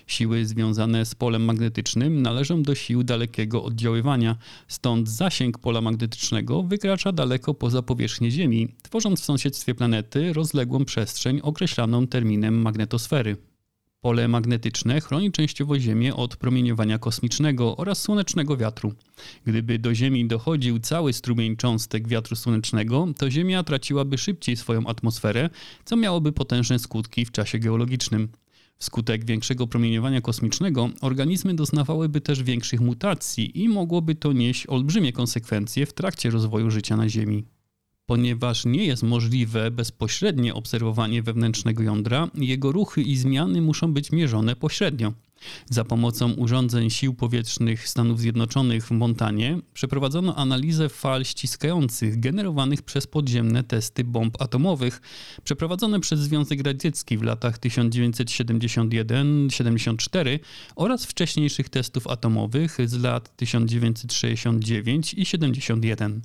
Siły 0.06 0.46
związane 0.46 1.06
z 1.06 1.14
polem 1.14 1.44
magnetycznym 1.44 2.22
należą 2.22 2.62
do 2.62 2.74
sił 2.74 3.02
dalekiego 3.02 3.64
oddziaływania, 3.64 4.36
stąd 4.68 5.08
zasięg 5.08 5.58
pola 5.58 5.80
magnetycznego 5.80 6.62
wykracza 6.62 7.12
daleko 7.12 7.54
poza 7.54 7.82
powierzchnię 7.82 8.30
Ziemi, 8.30 8.68
tworząc 8.82 9.20
w 9.20 9.24
sąsiedztwie 9.24 9.74
planety 9.74 10.32
rozległą 10.32 10.84
przestrzeń 10.84 11.40
określaną 11.42 12.06
terminem 12.06 12.62
magnetosfery. 12.62 13.36
Pole 14.00 14.28
magnetyczne 14.28 15.00
chroni 15.00 15.32
częściowo 15.32 15.78
Ziemię 15.78 16.16
od 16.16 16.36
promieniowania 16.36 16.98
kosmicznego 16.98 17.76
oraz 17.76 18.02
słonecznego 18.02 18.56
wiatru. 18.56 18.92
Gdyby 19.46 19.78
do 19.78 19.94
Ziemi 19.94 20.28
dochodził 20.28 20.78
cały 20.78 21.12
strumień 21.12 21.56
cząstek 21.56 22.08
wiatru 22.08 22.36
słonecznego, 22.36 23.08
to 23.18 23.30
Ziemia 23.30 23.62
traciłaby 23.62 24.18
szybciej 24.18 24.56
swoją 24.56 24.86
atmosferę, 24.86 25.50
co 25.84 25.96
miałoby 25.96 26.32
potężne 26.32 26.78
skutki 26.78 27.24
w 27.24 27.32
czasie 27.32 27.58
geologicznym. 27.58 28.28
Wskutek 28.78 29.24
większego 29.24 29.66
promieniowania 29.66 30.20
kosmicznego 30.20 30.90
organizmy 31.00 31.54
doznawałyby 31.54 32.20
też 32.20 32.42
większych 32.42 32.80
mutacji 32.80 33.62
i 33.62 33.68
mogłoby 33.68 34.14
to 34.14 34.32
nieść 34.32 34.66
olbrzymie 34.66 35.12
konsekwencje 35.12 35.86
w 35.86 35.92
trakcie 35.92 36.30
rozwoju 36.30 36.70
życia 36.70 36.96
na 36.96 37.08
Ziemi. 37.08 37.44
Ponieważ 38.08 38.64
nie 38.64 38.84
jest 38.84 39.02
możliwe 39.02 39.70
bezpośrednie 39.70 40.54
obserwowanie 40.54 41.22
wewnętrznego 41.22 41.82
jądra, 41.82 42.28
jego 42.34 42.72
ruchy 42.72 43.02
i 43.02 43.16
zmiany 43.16 43.60
muszą 43.60 43.92
być 43.92 44.12
mierzone 44.12 44.56
pośrednio. 44.56 45.12
Za 45.70 45.84
pomocą 45.84 46.32
urządzeń 46.32 46.90
sił 46.90 47.14
powietrznych 47.14 47.88
Stanów 47.88 48.20
Zjednoczonych 48.20 48.86
w 48.86 48.90
Montanie 48.90 49.58
przeprowadzono 49.74 50.36
analizę 50.36 50.88
fal 50.88 51.24
ściskających 51.24 52.20
generowanych 52.20 52.82
przez 52.82 53.06
podziemne 53.06 53.64
testy 53.64 54.04
bomb 54.04 54.42
atomowych 54.42 55.00
przeprowadzone 55.44 56.00
przez 56.00 56.20
Związek 56.20 56.62
Radziecki 56.62 57.18
w 57.18 57.22
latach 57.22 57.58
1971-74 57.58 60.38
oraz 60.76 61.06
wcześniejszych 61.06 61.68
testów 61.68 62.06
atomowych 62.06 62.76
z 62.84 63.02
lat 63.02 63.36
1969 63.36 65.14
i 65.14 65.26
71. 65.26 66.22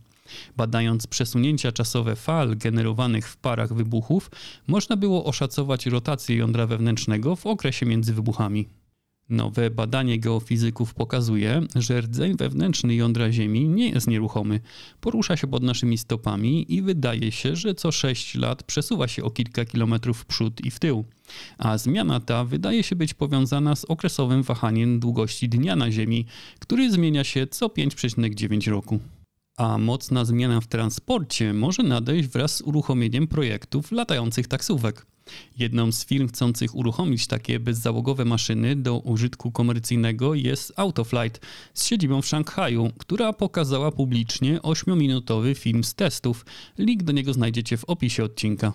Badając 0.57 1.07
przesunięcia 1.07 1.71
czasowe 1.71 2.15
fal 2.15 2.57
generowanych 2.57 3.27
w 3.27 3.37
parach 3.37 3.73
wybuchów, 3.73 4.31
można 4.67 4.97
było 4.97 5.25
oszacować 5.25 5.85
rotację 5.85 6.35
jądra 6.35 6.67
wewnętrznego 6.67 7.35
w 7.35 7.45
okresie 7.45 7.85
między 7.85 8.13
wybuchami. 8.13 8.67
Nowe 9.29 9.69
badanie 9.69 10.19
geofizyków 10.19 10.93
pokazuje, 10.93 11.61
że 11.75 12.01
rdzeń 12.01 12.37
wewnętrzny 12.37 12.95
jądra 12.95 13.31
Ziemi 13.31 13.69
nie 13.69 13.89
jest 13.89 14.07
nieruchomy. 14.07 14.59
Porusza 15.01 15.37
się 15.37 15.47
pod 15.47 15.63
naszymi 15.63 15.97
stopami 15.97 16.73
i 16.73 16.81
wydaje 16.81 17.31
się, 17.31 17.55
że 17.55 17.75
co 17.75 17.91
6 17.91 18.35
lat 18.35 18.63
przesuwa 18.63 19.07
się 19.07 19.23
o 19.23 19.31
kilka 19.31 19.65
kilometrów 19.65 20.19
w 20.19 20.25
przód 20.25 20.65
i 20.65 20.71
w 20.71 20.79
tył. 20.79 21.05
A 21.57 21.77
zmiana 21.77 22.19
ta 22.19 22.45
wydaje 22.45 22.83
się 22.83 22.95
być 22.95 23.13
powiązana 23.13 23.75
z 23.75 23.85
okresowym 23.85 24.43
wahaniem 24.43 24.99
długości 24.99 25.49
dnia 25.49 25.75
na 25.75 25.91
Ziemi, 25.91 26.25
który 26.59 26.91
zmienia 26.91 27.23
się 27.23 27.47
co 27.47 27.67
5,9 27.67 28.71
roku. 28.71 28.99
A 29.57 29.77
mocna 29.77 30.25
zmiana 30.25 30.61
w 30.61 30.67
transporcie 30.67 31.53
może 31.53 31.83
nadejść 31.83 32.29
wraz 32.29 32.55
z 32.55 32.61
uruchomieniem 32.61 33.27
projektów 33.27 33.91
latających 33.91 34.47
taksówek. 34.47 35.05
Jedną 35.57 35.91
z 35.91 36.05
firm 36.05 36.27
chcących 36.27 36.75
uruchomić 36.75 37.27
takie 37.27 37.59
bezzałogowe 37.59 38.25
maszyny 38.25 38.75
do 38.75 38.99
użytku 38.99 39.51
komercyjnego 39.51 40.33
jest 40.33 40.73
Autoflight 40.75 41.45
z 41.73 41.85
siedzibą 41.85 42.21
w 42.21 42.27
Szanghaju, 42.27 42.91
która 42.97 43.33
pokazała 43.33 43.91
publicznie 43.91 44.59
8-minutowy 44.59 45.55
film 45.55 45.83
z 45.83 45.95
testów. 45.95 46.45
Link 46.77 47.03
do 47.03 47.11
niego 47.11 47.33
znajdziecie 47.33 47.77
w 47.77 47.85
opisie 47.85 48.23
odcinka. 48.23 48.73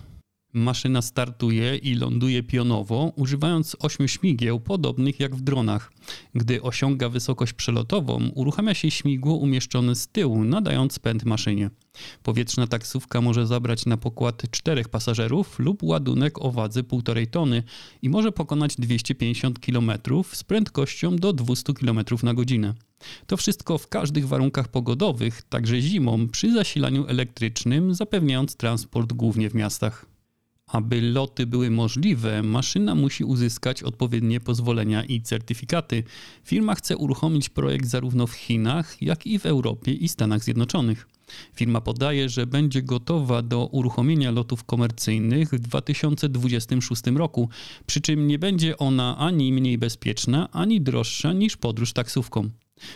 Maszyna 0.53 1.01
startuje 1.01 1.75
i 1.75 1.95
ląduje 1.95 2.43
pionowo, 2.43 3.13
używając 3.15 3.75
ośmiu 3.79 4.07
śmigieł 4.07 4.59
podobnych 4.59 5.19
jak 5.19 5.35
w 5.35 5.41
dronach. 5.41 5.91
Gdy 6.35 6.61
osiąga 6.61 7.09
wysokość 7.09 7.53
przelotową, 7.53 8.29
uruchamia 8.35 8.73
się 8.73 8.91
śmigło 8.91 9.35
umieszczone 9.35 9.95
z 9.95 10.07
tyłu, 10.07 10.43
nadając 10.43 10.99
pęd 10.99 11.25
maszynie. 11.25 11.69
Powietrzna 12.23 12.67
taksówka 12.67 13.21
może 13.21 13.47
zabrać 13.47 13.85
na 13.85 13.97
pokład 13.97 14.51
czterech 14.51 14.89
pasażerów 14.89 15.59
lub 15.59 15.83
ładunek 15.83 16.41
o 16.41 16.51
wadze 16.51 16.83
1,5 16.83 17.27
tony 17.27 17.63
i 18.01 18.09
może 18.09 18.31
pokonać 18.31 18.75
250 18.75 19.59
km 19.59 19.91
z 20.31 20.43
prędkością 20.43 21.15
do 21.15 21.33
200 21.33 21.73
km 21.73 21.99
na 22.23 22.33
godzinę. 22.33 22.73
To 23.27 23.37
wszystko 23.37 23.77
w 23.77 23.87
każdych 23.87 24.27
warunkach 24.27 24.67
pogodowych, 24.67 25.41
także 25.41 25.81
zimą, 25.81 26.27
przy 26.27 26.53
zasilaniu 26.53 27.07
elektrycznym, 27.07 27.93
zapewniając 27.93 28.55
transport 28.55 29.13
głównie 29.13 29.49
w 29.49 29.55
miastach. 29.55 30.18
Aby 30.71 31.01
loty 31.01 31.47
były 31.47 31.71
możliwe, 31.71 32.43
maszyna 32.43 32.95
musi 32.95 33.23
uzyskać 33.23 33.83
odpowiednie 33.83 34.39
pozwolenia 34.39 35.03
i 35.03 35.21
certyfikaty. 35.21 36.03
Firma 36.43 36.75
chce 36.75 36.97
uruchomić 36.97 37.49
projekt 37.49 37.85
zarówno 37.85 38.27
w 38.27 38.33
Chinach, 38.33 39.01
jak 39.01 39.27
i 39.27 39.39
w 39.39 39.45
Europie 39.45 39.93
i 39.93 40.07
Stanach 40.07 40.43
Zjednoczonych. 40.43 41.07
Firma 41.53 41.81
podaje, 41.81 42.29
że 42.29 42.47
będzie 42.47 42.81
gotowa 42.81 43.41
do 43.41 43.65
uruchomienia 43.65 44.31
lotów 44.31 44.63
komercyjnych 44.63 45.49
w 45.49 45.59
2026 45.59 47.01
roku, 47.15 47.49
przy 47.85 48.01
czym 48.01 48.27
nie 48.27 48.39
będzie 48.39 48.77
ona 48.77 49.17
ani 49.17 49.53
mniej 49.53 49.77
bezpieczna, 49.77 50.51
ani 50.51 50.81
droższa 50.81 51.33
niż 51.33 51.57
podróż 51.57 51.93
taksówką. 51.93 52.49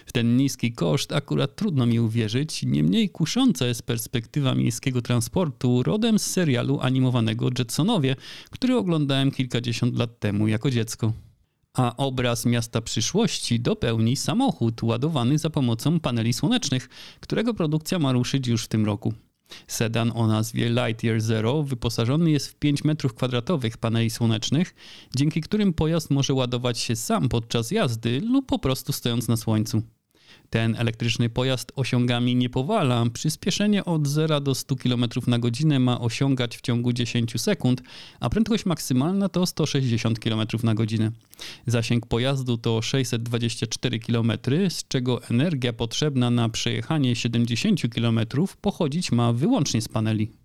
W 0.06 0.12
ten 0.12 0.38
niski 0.38 0.74
koszt 0.74 1.12
akurat 1.12 1.56
trudno 1.56 1.86
mi 1.86 2.00
uwierzyć, 2.00 2.64
niemniej 2.64 3.10
kusząca 3.10 3.66
jest 3.66 3.84
perspektywa 3.84 4.56
miejskiego 4.56 5.02
transportu 5.02 5.84
rodem 5.84 6.20
z 6.20 6.26
serialu 6.26 6.80
animowanego 6.82 7.50
Jetsonowie, 7.60 8.16
który 8.50 8.78
oglądałem 8.78 9.32
kilkadziesiąt 9.32 9.98
lat 9.98 10.20
temu 10.20 10.48
jako 10.48 10.72
dziecko. 10.72 11.14
A 11.74 11.98
obraz 11.98 12.46
miasta 12.46 12.82
przyszłości 12.82 13.60
dopełni 13.60 14.16
samochód 14.16 14.84
ładowany 14.84 15.38
za 15.38 15.50
pomocą 15.50 16.00
paneli 16.00 16.34
słonecznych, 16.34 16.90
którego 17.20 17.54
produkcja 17.54 18.00
ma 18.00 18.12
ruszyć 18.12 18.48
już 18.48 18.64
w 18.64 18.68
tym 18.68 18.86
roku. 18.86 19.14
Sedan 19.68 20.12
o 20.16 20.28
nazwie 20.28 20.70
Lightyear 20.70 21.22
Zero 21.22 21.64
wyposażony 21.64 22.32
jest 22.32 22.48
w 22.48 22.56
5 22.56 22.84
m2 22.84 23.78
paneli 23.78 24.10
słonecznych, 24.10 24.76
dzięki 25.16 25.42
którym 25.42 25.74
pojazd 25.74 26.12
może 26.12 26.34
ładować 26.34 26.80
się 26.80 26.96
sam 26.96 27.30
podczas 27.30 27.72
jazdy 27.72 28.22
lub 28.22 28.46
po 28.46 28.60
prostu 28.60 28.94
stojąc 28.94 29.28
na 29.28 29.38
słońcu. 29.38 29.82
Ten 30.50 30.76
elektryczny 30.76 31.30
pojazd 31.30 31.72
osiągami 31.76 32.36
nie 32.36 32.50
powala. 32.50 33.06
Przyspieszenie 33.14 33.86
od 33.86 34.08
0 34.08 34.42
do 34.42 34.56
100 34.56 34.76
km 34.76 35.06
na 35.28 35.40
godzinę 35.40 35.80
ma 35.80 36.02
osiągać 36.02 36.58
w 36.58 36.62
ciągu 36.62 36.94
10 36.94 37.42
sekund, 37.42 37.82
a 38.20 38.30
prędkość 38.30 38.66
maksymalna 38.66 39.30
to 39.30 39.46
160 39.46 40.20
km 40.20 40.48
na 40.64 40.76
godzinę. 40.76 41.12
Zasięg 41.68 42.06
pojazdu 42.06 42.58
to 42.58 42.82
624 42.82 44.00
km, 44.00 44.32
z 44.70 44.88
czego 44.88 45.24
energia 45.24 45.74
potrzebna 45.74 46.30
na 46.30 46.50
przejechanie 46.50 47.16
70 47.16 47.82
km 47.96 48.20
pochodzić 48.62 49.12
ma 49.12 49.34
wyłącznie 49.34 49.82
z 49.82 49.88
paneli. 49.88 50.43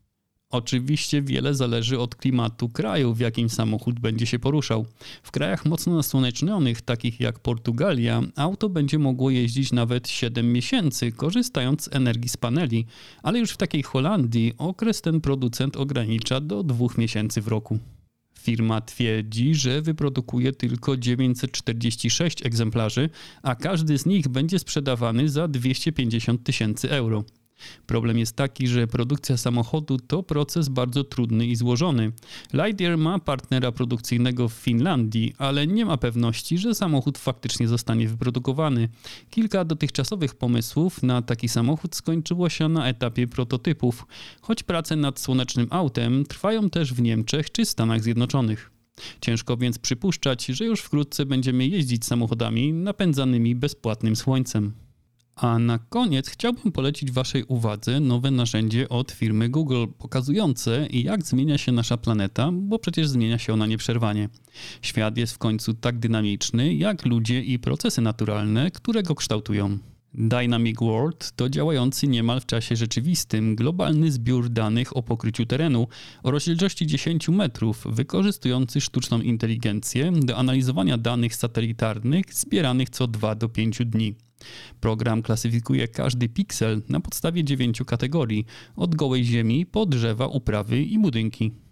Oczywiście 0.51 1.23
wiele 1.23 1.55
zależy 1.55 1.99
od 1.99 2.17
klimatu 2.17 2.69
kraju, 2.69 3.15
w 3.15 3.21
jakim 3.21 3.49
samochód 3.49 4.01
będzie 4.01 4.27
się 4.27 4.39
poruszał. 4.39 4.87
W 5.23 5.31
krajach 5.31 5.67
mocno 5.67 5.95
nasłonecznionych, 5.95 6.83
takich 6.83 7.21
jak 7.21 7.39
Portugalia, 7.39 8.23
auto 8.37 8.69
będzie 8.69 8.99
mogło 8.99 9.31
jeździć 9.31 9.73
nawet 9.73 10.09
7 10.09 10.53
miesięcy, 10.53 11.13
korzystając 11.13 11.83
z 11.85 11.95
energii 11.95 12.29
z 12.29 12.37
paneli, 12.37 12.87
ale 13.23 13.39
już 13.39 13.51
w 13.51 13.57
takiej 13.57 13.83
Holandii 13.83 14.53
okres 14.59 15.03
ten 15.03 15.21
producent 15.21 15.77
ogranicza 15.77 16.41
do 16.41 16.63
2 16.63 16.87
miesięcy 16.99 17.43
w 17.43 17.49
roku. 17.49 17.79
Firma 18.39 18.81
twierdzi, 18.81 19.55
że 19.55 19.83
wyprodukuje 19.83 20.53
tylko 20.53 20.97
946 20.97 22.47
egzemplarzy, 22.47 23.11
a 23.43 23.55
każdy 23.55 23.99
z 23.99 24.07
nich 24.07 24.29
będzie 24.29 24.59
sprzedawany 24.59 25.29
za 25.29 25.49
250 25.49 26.45
tysięcy 26.45 26.91
euro. 26.91 27.25
Problem 27.87 28.19
jest 28.19 28.37
taki, 28.37 28.69
że 28.69 28.87
produkcja 28.87 29.37
samochodu 29.37 29.99
to 29.99 30.23
proces 30.23 30.69
bardzo 30.69 31.05
trudny 31.05 31.47
i 31.47 31.57
złożony. 31.57 32.13
Lightyear 32.53 32.99
ma 32.99 33.19
partnera 33.19 33.73
produkcyjnego 33.73 34.49
w 34.49 34.53
Finlandii, 34.53 35.35
ale 35.39 35.67
nie 35.67 35.85
ma 35.85 35.97
pewności, 35.97 36.59
że 36.59 36.75
samochód 36.75 37.19
faktycznie 37.19 37.69
zostanie 37.69 38.09
wyprodukowany. 38.09 38.89
Kilka 39.31 39.65
dotychczasowych 39.65 40.35
pomysłów 40.35 41.03
na 41.03 41.23
taki 41.23 41.49
samochód 41.49 41.97
skończyło 41.97 42.49
się 42.49 42.69
na 42.69 42.89
etapie 42.89 43.27
prototypów, 43.27 44.07
choć 44.41 44.63
prace 44.63 44.97
nad 44.97 45.21
słonecznym 45.21 45.67
autem 45.71 46.25
trwają 46.25 46.71
też 46.71 46.95
w 46.95 47.03
Niemczech 47.03 47.53
czy 47.53 47.65
Stanach 47.65 48.03
Zjednoczonych. 48.03 48.71
Ciężko 49.21 49.57
więc 49.57 49.79
przypuszczać, 49.79 50.47
że 50.47 50.65
już 50.65 50.81
wkrótce 50.81 51.27
będziemy 51.27 51.67
jeździć 51.67 52.05
samochodami 52.05 52.73
napędzanymi 52.73 53.55
bezpłatnym 53.55 54.17
słońcem. 54.17 54.88
A 55.41 55.59
na 55.59 55.79
koniec 55.79 56.29
chciałbym 56.29 56.73
polecić 56.73 57.11
Waszej 57.13 57.45
uwadze 57.45 58.01
nowe 58.01 58.31
narzędzie 58.31 58.89
od 58.89 59.13
firmy 59.13 59.49
Google, 59.49 59.87
pokazujące 59.99 60.87
jak 60.91 61.23
zmienia 61.23 61.59
się 61.59 61.73
nasza 61.73 61.97
planeta, 61.97 62.51
bo 62.53 62.79
przecież 62.79 63.09
zmienia 63.09 63.39
się 63.39 63.53
ona 63.53 63.67
nieprzerwanie. 63.67 64.29
Świat 64.83 65.17
jest 65.17 65.33
w 65.33 65.39
końcu 65.39 65.75
tak 65.75 65.99
dynamiczny, 65.99 66.75
jak 66.75 67.07
ludzie 67.07 67.43
i 67.43 67.59
procesy 67.59 68.01
naturalne, 68.01 68.71
które 68.71 69.03
go 69.03 69.15
kształtują. 69.15 69.79
Dynamic 70.21 70.81
World 70.81 71.33
to 71.37 71.49
działający 71.49 72.09
niemal 72.09 72.41
w 72.41 72.47
czasie 72.47 72.77
rzeczywistym 72.77 73.57
globalny 73.57 74.13
zbiór 74.13 74.49
danych 74.51 74.97
o 74.97 75.03
pokryciu 75.03 75.47
terenu 75.47 75.89
o 76.23 76.31
rozdzielczości 76.31 76.87
10 76.87 77.29
metrów, 77.29 77.85
wykorzystujący 77.91 78.81
sztuczną 78.81 79.21
inteligencję 79.21 80.13
do 80.13 80.37
analizowania 80.37 80.99
danych 80.99 81.37
satelitarnych 81.37 82.35
zbieranych 82.35 82.91
co 82.91 83.07
2 83.07 83.35
do 83.35 83.49
5 83.49 83.79
dni. 83.87 84.15
Program 84.81 85.23
klasyfikuje 85.23 85.89
każdy 85.89 86.29
piksel 86.29 86.83
na 86.89 87.01
podstawie 87.01 87.45
dziewięciu 87.45 87.85
kategorii, 87.85 88.47
od 88.77 88.95
gołej 88.95 89.25
ziemi 89.25 89.67
po 89.67 89.87
drzewa, 89.87 90.27
uprawy 90.27 90.83
i 90.83 90.99
budynki. 90.99 91.68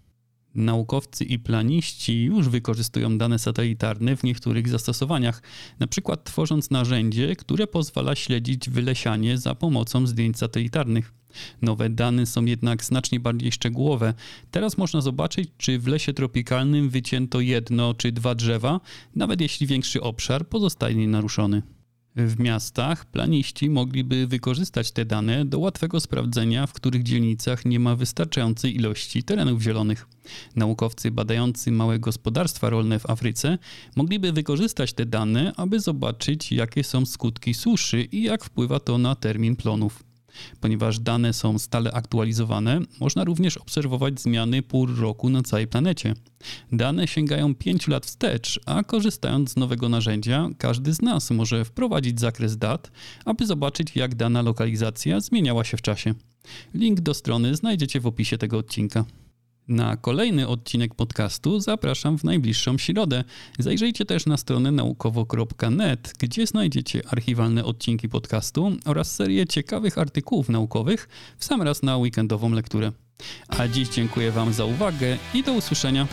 Naukowcy 0.57 1.23
i 1.23 1.39
planiści 1.39 2.23
już 2.23 2.49
wykorzystują 2.49 3.17
dane 3.17 3.39
satelitarne 3.39 4.15
w 4.15 4.23
niektórych 4.23 4.69
zastosowaniach, 4.69 5.41
na 5.79 5.87
przykład 5.87 6.23
tworząc 6.23 6.71
narzędzie, 6.71 7.35
które 7.35 7.67
pozwala 7.67 8.15
śledzić 8.15 8.69
wylesianie 8.69 9.37
za 9.37 9.55
pomocą 9.55 10.07
zdjęć 10.07 10.37
satelitarnych. 10.37 11.13
Nowe 11.61 11.89
dane 11.89 12.25
są 12.25 12.45
jednak 12.45 12.83
znacznie 12.83 13.19
bardziej 13.19 13.51
szczegółowe. 13.51 14.13
Teraz 14.51 14.77
można 14.77 15.01
zobaczyć, 15.01 15.49
czy 15.57 15.79
w 15.79 15.87
lesie 15.87 16.13
tropikalnym 16.13 16.89
wycięto 16.89 17.39
jedno 17.39 17.93
czy 17.93 18.11
dwa 18.11 18.35
drzewa, 18.35 18.79
nawet 19.15 19.41
jeśli 19.41 19.67
większy 19.67 20.01
obszar 20.01 20.47
pozostaje 20.47 20.95
nienaruszony. 20.95 21.76
W 22.17 22.39
miastach 22.39 23.05
planiści 23.05 23.69
mogliby 23.69 24.27
wykorzystać 24.27 24.91
te 24.91 25.05
dane 25.05 25.45
do 25.45 25.59
łatwego 25.59 25.99
sprawdzenia, 25.99 26.67
w 26.67 26.73
których 26.73 27.03
dzielnicach 27.03 27.65
nie 27.65 27.79
ma 27.79 27.95
wystarczającej 27.95 28.75
ilości 28.75 29.23
terenów 29.23 29.61
zielonych. 29.61 30.07
Naukowcy 30.55 31.11
badający 31.11 31.71
małe 31.71 31.99
gospodarstwa 31.99 32.69
rolne 32.69 32.99
w 32.99 33.09
Afryce 33.09 33.57
mogliby 33.95 34.31
wykorzystać 34.31 34.93
te 34.93 35.05
dane, 35.05 35.53
aby 35.57 35.79
zobaczyć, 35.79 36.51
jakie 36.51 36.83
są 36.83 37.05
skutki 37.05 37.53
suszy 37.53 38.01
i 38.01 38.23
jak 38.23 38.43
wpływa 38.43 38.79
to 38.79 38.97
na 38.97 39.15
termin 39.15 39.55
plonów. 39.55 40.06
Ponieważ 40.61 40.99
dane 40.99 41.33
są 41.33 41.59
stale 41.59 41.91
aktualizowane, 41.91 42.79
można 42.99 43.23
również 43.23 43.57
obserwować 43.57 44.21
zmiany 44.21 44.61
pór 44.61 44.99
roku 44.99 45.29
na 45.29 45.41
całej 45.41 45.67
planecie. 45.67 46.13
Dane 46.71 47.07
sięgają 47.07 47.55
5 47.55 47.87
lat 47.87 48.05
wstecz, 48.05 48.59
a 48.65 48.83
korzystając 48.83 49.51
z 49.51 49.55
nowego 49.55 49.89
narzędzia, 49.89 50.49
każdy 50.57 50.93
z 50.93 51.01
nas 51.01 51.31
może 51.31 51.65
wprowadzić 51.65 52.19
zakres 52.19 52.57
dat, 52.57 52.91
aby 53.25 53.45
zobaczyć, 53.45 53.95
jak 53.95 54.15
dana 54.15 54.41
lokalizacja 54.41 55.19
zmieniała 55.19 55.63
się 55.63 55.77
w 55.77 55.81
czasie. 55.81 56.13
Link 56.73 57.01
do 57.01 57.13
strony 57.13 57.55
znajdziecie 57.55 57.99
w 57.99 58.07
opisie 58.07 58.37
tego 58.37 58.57
odcinka. 58.57 59.05
Na 59.67 59.97
kolejny 59.97 60.47
odcinek 60.47 60.95
podcastu 60.95 61.59
zapraszam 61.59 62.17
w 62.17 62.23
najbliższą 62.23 62.77
środę. 62.77 63.23
Zajrzyjcie 63.59 64.05
też 64.05 64.25
na 64.25 64.37
stronę 64.37 64.71
naukowo.net, 64.71 66.13
gdzie 66.19 66.47
znajdziecie 66.47 67.01
archiwalne 67.07 67.65
odcinki 67.65 68.09
podcastu 68.09 68.71
oraz 68.85 69.15
serię 69.15 69.47
ciekawych 69.47 69.97
artykułów 69.97 70.49
naukowych 70.49 71.09
w 71.37 71.45
sam 71.45 71.61
raz 71.61 71.83
na 71.83 71.97
weekendową 71.97 72.51
lekturę. 72.51 72.91
A 73.47 73.67
dziś 73.67 73.89
dziękuję 73.89 74.31
Wam 74.31 74.53
za 74.53 74.65
uwagę 74.65 75.17
i 75.33 75.43
do 75.43 75.53
usłyszenia. 75.53 76.07